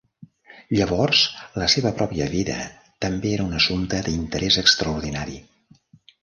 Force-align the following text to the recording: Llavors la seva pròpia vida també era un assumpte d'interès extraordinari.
Llavors 0.77 1.19
la 1.63 1.67
seva 1.73 1.91
pròpia 1.99 2.27
vida 2.31 2.55
també 3.07 3.35
era 3.37 3.45
un 3.51 3.53
assumpte 3.59 4.01
d'interès 4.09 4.59
extraordinari. 4.65 5.39